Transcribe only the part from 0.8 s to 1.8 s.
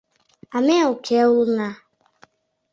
уке улына...